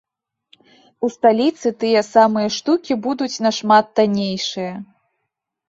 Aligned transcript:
У 1.07 1.09
сталіцы 1.15 1.67
тыя 1.83 2.01
самыя 2.09 2.49
штукі 2.57 2.93
будуць 3.05 3.31
нашмат 3.47 3.85
таннейшыя. 4.01 4.73